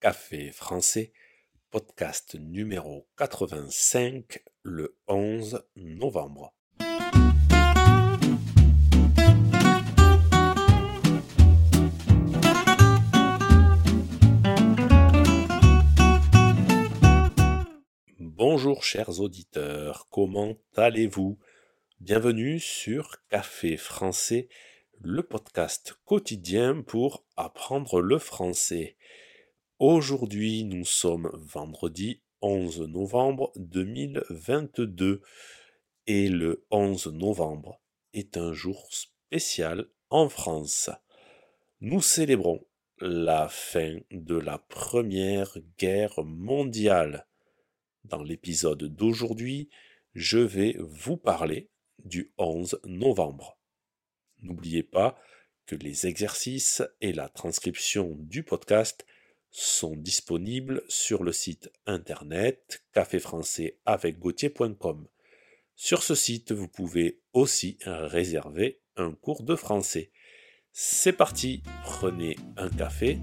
Café 0.00 0.52
français, 0.52 1.12
podcast 1.72 2.36
numéro 2.38 3.08
85, 3.16 4.44
le 4.62 4.96
11 5.08 5.66
novembre. 5.74 6.54
Bonjour 18.20 18.84
chers 18.84 19.18
auditeurs, 19.18 20.06
comment 20.12 20.54
allez-vous? 20.76 21.40
Bienvenue 21.98 22.60
sur 22.60 23.16
Café 23.30 23.76
français, 23.76 24.48
le 25.00 25.24
podcast 25.24 25.98
quotidien 26.04 26.82
pour 26.82 27.24
apprendre 27.36 28.00
le 28.00 28.20
français. 28.20 28.96
Aujourd'hui, 29.80 30.64
nous 30.64 30.84
sommes 30.84 31.30
vendredi 31.34 32.20
11 32.40 32.80
novembre 32.88 33.52
2022 33.54 35.22
et 36.08 36.28
le 36.28 36.66
11 36.72 37.06
novembre 37.12 37.80
est 38.12 38.36
un 38.36 38.52
jour 38.52 38.88
spécial 38.90 39.86
en 40.10 40.28
France. 40.28 40.90
Nous 41.80 42.02
célébrons 42.02 42.66
la 42.98 43.48
fin 43.48 44.00
de 44.10 44.34
la 44.34 44.58
Première 44.58 45.56
Guerre 45.78 46.24
mondiale. 46.24 47.28
Dans 48.02 48.24
l'épisode 48.24 48.82
d'aujourd'hui, 48.82 49.70
je 50.12 50.38
vais 50.38 50.74
vous 50.80 51.16
parler 51.16 51.70
du 52.04 52.32
11 52.36 52.80
novembre. 52.82 53.60
N'oubliez 54.42 54.82
pas 54.82 55.16
que 55.66 55.76
les 55.76 56.08
exercices 56.08 56.82
et 57.00 57.12
la 57.12 57.28
transcription 57.28 58.16
du 58.18 58.42
podcast 58.42 59.06
sont 59.50 59.96
disponibles 59.96 60.82
sur 60.88 61.24
le 61.24 61.32
site 61.32 61.70
internet 61.86 62.82
caféfrançais 62.92 63.78
avec 63.86 64.18
Sur 65.74 66.02
ce 66.02 66.14
site, 66.14 66.52
vous 66.52 66.68
pouvez 66.68 67.20
aussi 67.32 67.78
réserver 67.84 68.80
un 68.96 69.12
cours 69.12 69.42
de 69.42 69.56
français. 69.56 70.10
C'est 70.72 71.12
parti, 71.12 71.62
prenez 71.82 72.36
un 72.56 72.68
café 72.68 73.18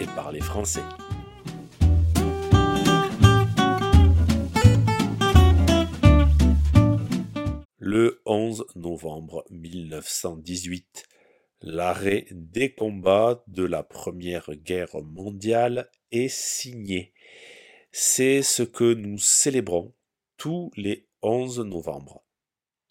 et 0.00 0.06
parlez 0.16 0.40
français. 0.40 0.82
Le 7.78 8.20
11 8.26 8.66
novembre 8.74 9.44
1918, 9.50 11.04
l'arrêt 11.60 12.26
des 12.30 12.74
combats 12.74 13.42
de 13.46 13.64
la 13.64 13.82
Première 13.82 14.54
Guerre 14.54 15.02
mondiale 15.02 15.90
est 16.12 16.28
signé. 16.28 17.12
C'est 17.92 18.42
ce 18.42 18.62
que 18.62 18.94
nous 18.94 19.18
célébrons 19.18 19.94
tous 20.36 20.70
les 20.76 21.08
11 21.22 21.60
novembre. 21.60 22.22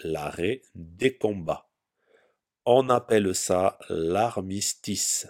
L'arrêt 0.03 0.61
des 0.73 1.15
combats. 1.15 1.69
On 2.65 2.89
appelle 2.89 3.35
ça 3.35 3.77
l'armistice. 3.89 5.27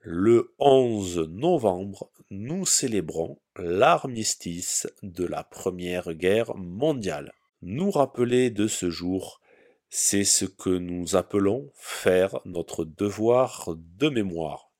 Le 0.00 0.54
11 0.58 1.28
novembre, 1.30 2.10
nous 2.30 2.66
célébrons 2.66 3.40
l'armistice 3.56 4.86
de 5.02 5.24
la 5.24 5.44
Première 5.44 6.12
Guerre 6.14 6.54
mondiale 6.56 7.32
nous 7.64 7.90
rappeler 7.90 8.50
de 8.50 8.68
ce 8.68 8.90
jour, 8.90 9.40
c'est 9.96 10.24
ce 10.24 10.44
que 10.44 10.70
nous 10.70 11.14
appelons 11.14 11.70
faire 11.76 12.40
notre 12.44 12.84
devoir 12.84 13.68
de 13.76 14.08
mémoire. 14.08 14.72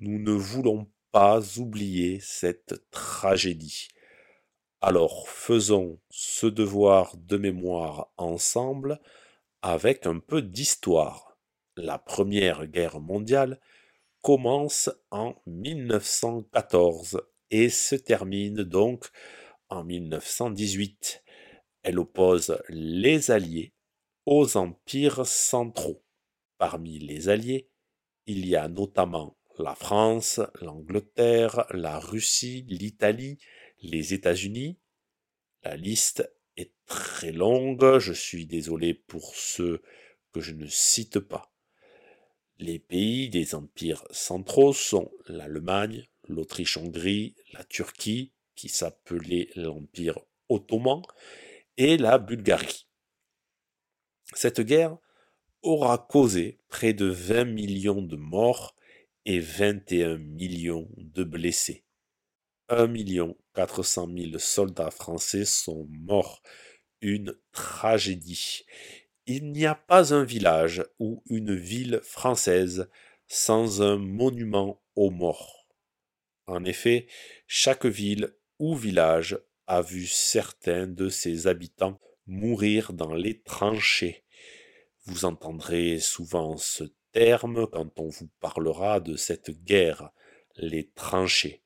Nous 0.00 0.18
ne 0.18 0.32
voulons 0.32 0.90
pas 1.12 1.42
oublier 1.58 2.20
cette 2.20 2.90
tragédie. 2.90 3.88
Alors 4.80 5.28
faisons 5.28 6.00
ce 6.08 6.46
devoir 6.46 7.18
de 7.18 7.36
mémoire 7.36 8.14
ensemble 8.16 8.98
avec 9.60 10.06
un 10.06 10.20
peu 10.20 10.40
d'histoire. 10.40 11.36
La 11.76 11.98
Première 11.98 12.66
Guerre 12.66 12.98
mondiale 12.98 13.60
commence 14.22 14.88
en 15.10 15.34
1914 15.44 17.20
et 17.50 17.68
se 17.68 17.94
termine 17.94 18.62
donc 18.62 19.10
en 19.68 19.84
1918. 19.84 21.24
Elle 21.82 21.98
oppose 21.98 22.58
les 22.70 23.30
Alliés 23.30 23.74
aux 24.26 24.56
empires 24.56 25.26
centraux. 25.26 26.04
Parmi 26.58 26.98
les 26.98 27.28
Alliés, 27.28 27.70
il 28.26 28.46
y 28.46 28.56
a 28.56 28.68
notamment 28.68 29.38
la 29.58 29.74
France, 29.74 30.40
l'Angleterre, 30.60 31.66
la 31.70 31.98
Russie, 31.98 32.64
l'Italie, 32.68 33.38
les 33.82 34.14
États-Unis. 34.14 34.78
La 35.62 35.76
liste 35.76 36.30
est 36.56 36.72
très 36.86 37.32
longue, 37.32 37.98
je 37.98 38.12
suis 38.12 38.46
désolé 38.46 38.94
pour 38.94 39.34
ceux 39.34 39.82
que 40.32 40.40
je 40.40 40.54
ne 40.54 40.66
cite 40.66 41.18
pas. 41.18 41.52
Les 42.58 42.78
pays 42.78 43.30
des 43.30 43.54
empires 43.54 44.04
centraux 44.10 44.72
sont 44.72 45.10
l'Allemagne, 45.26 46.06
l'Autriche-Hongrie, 46.28 47.34
la 47.52 47.64
Turquie, 47.64 48.32
qui 48.54 48.68
s'appelait 48.68 49.48
l'Empire 49.56 50.18
ottoman, 50.48 51.02
et 51.76 51.96
la 51.96 52.18
Bulgarie. 52.18 52.89
Cette 54.34 54.60
guerre 54.60 54.96
aura 55.62 55.98
causé 55.98 56.58
près 56.68 56.92
de 56.92 57.06
20 57.06 57.44
millions 57.44 58.02
de 58.02 58.16
morts 58.16 58.74
et 59.26 59.40
21 59.40 60.18
millions 60.18 60.88
de 60.96 61.24
blessés. 61.24 61.84
1 62.68 62.86
million 62.86 63.36
400 63.54 64.08
000 64.16 64.38
soldats 64.38 64.90
français 64.90 65.44
sont 65.44 65.86
morts. 65.90 66.42
Une 67.00 67.34
tragédie. 67.52 68.64
Il 69.26 69.52
n'y 69.52 69.66
a 69.66 69.74
pas 69.74 70.14
un 70.14 70.24
village 70.24 70.84
ou 70.98 71.22
une 71.28 71.54
ville 71.54 72.00
française 72.02 72.88
sans 73.26 73.82
un 73.82 73.96
monument 73.96 74.82
aux 74.96 75.10
morts. 75.10 75.68
En 76.46 76.64
effet, 76.64 77.06
chaque 77.46 77.86
ville 77.86 78.34
ou 78.58 78.74
village 78.74 79.38
a 79.66 79.82
vu 79.82 80.06
certains 80.06 80.86
de 80.86 81.08
ses 81.08 81.46
habitants 81.46 82.00
mourir 82.30 82.92
dans 82.92 83.14
les 83.14 83.40
tranchées. 83.40 84.24
Vous 85.04 85.24
entendrez 85.24 85.98
souvent 85.98 86.56
ce 86.56 86.84
terme 87.12 87.66
quand 87.66 87.98
on 87.98 88.08
vous 88.08 88.28
parlera 88.40 89.00
de 89.00 89.16
cette 89.16 89.50
guerre, 89.64 90.10
les 90.56 90.88
tranchées. 90.88 91.62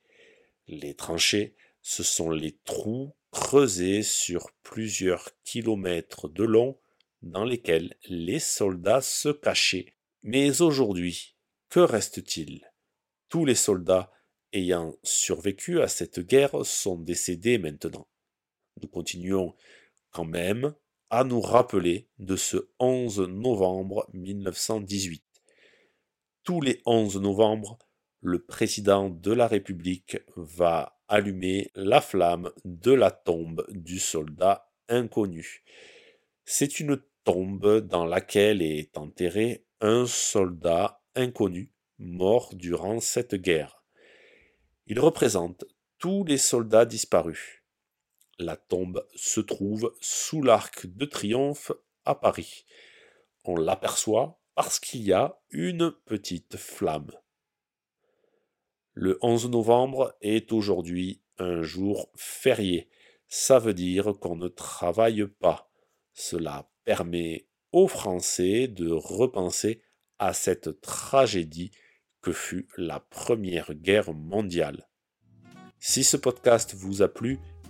Les 0.67 0.95
tranchées, 0.95 1.55
ce 1.83 2.03
sont 2.03 2.31
les 2.31 2.59
trous 2.65 3.15
creusés 3.31 4.03
sur 4.03 4.51
plusieurs 4.63 5.31
kilomètres 5.45 6.29
de 6.29 6.45
long 6.45 6.79
dans 7.23 7.45
lesquels 7.45 7.97
les 8.09 8.39
soldats 8.39 9.03
se 9.03 9.29
cachaient. 9.29 9.95
Mais 10.23 10.63
aujourd'hui, 10.63 11.37
que 11.69 11.81
reste-t-il? 11.81 12.73
Tous 13.29 13.45
les 13.45 13.55
soldats 13.55 14.11
ayant 14.53 14.97
survécu 15.03 15.83
à 15.83 15.89
cette 15.89 16.21
guerre 16.21 16.65
sont 16.65 16.97
décédés 16.97 17.59
maintenant. 17.59 18.09
Nous 18.81 18.89
continuons 18.89 19.55
quand 20.15 20.25
même 20.25 20.73
à 21.11 21.25
nous 21.25 21.41
rappeler 21.41 22.09
de 22.19 22.37
ce 22.37 22.71
11 22.79 23.21
novembre 23.29 24.09
1918. 24.15 25.23
Tous 26.45 26.61
les 26.61 26.81
11 26.87 27.21
novembre, 27.21 27.79
le 28.21 28.43
président 28.43 29.11
de 29.11 29.33
la 29.33 29.47
République 29.47 30.19
va 30.37 30.99
allumer 31.09 31.71
la 31.75 32.01
flamme 32.01 32.51
de 32.65 32.93
la 32.93 33.11
tombe 33.11 33.67
du 33.71 33.99
soldat 33.99 34.71
inconnu. 34.89 35.65
C'est 36.45 36.81
une 36.81 37.03
tombe 37.25 37.81
dans 37.81 38.07
laquelle 38.07 38.63
est 38.63 38.97
enterré 38.97 39.67
un 39.81 40.07
soldat 40.07 41.03
inconnu 41.17 41.73
mort 41.99 42.55
durant 42.55 43.01
cette 43.01 43.35
guerre. 43.35 43.85
Il 44.87 45.01
représente 45.01 45.65
tous 45.99 46.25
les 46.25 46.39
soldats 46.39 46.85
disparus. 46.85 47.64
La 48.39 48.57
tombe 48.57 49.07
se 49.15 49.41
trouve 49.41 49.95
sous 50.01 50.43
l'arc 50.43 50.87
de 50.87 51.05
triomphe 51.05 51.73
à 52.05 52.15
Paris. 52.15 52.65
On 53.45 53.57
l'aperçoit 53.57 54.41
parce 54.55 54.81
qu'il 54.81 55.03
y 55.03 55.13
a 55.13 55.39
une 55.51 55.93
petite 56.05 56.57
flamme. 56.57 57.13
Le 58.93 59.19
11 59.23 59.51
novembre 59.51 60.15
est 60.21 60.53
aujourd'hui 60.53 61.21
un 61.39 61.63
jour 61.63 62.11
férié. 62.15 62.89
Ça 63.29 63.59
veut 63.59 63.75
dire 63.75 64.15
qu'on 64.21 64.37
ne 64.37 64.49
travaille 64.49 65.27
pas. 65.27 65.71
Cela 66.13 66.71
permet 66.85 67.49
aux 67.73 67.89
Français 67.89 68.69
de 68.69 68.91
repenser 68.91 69.83
à 70.19 70.33
cette 70.33 70.81
tragédie 70.81 71.73
que 72.21 72.33
fut 72.33 72.69
la 72.77 73.01
Première 73.01 73.75
Guerre 73.75 74.15
mondiale. 74.15 74.89
Si 75.81 76.05
ce 76.05 76.17
podcast 76.17 76.75
vous 76.75 77.03
a 77.03 77.09
plu 77.09 77.41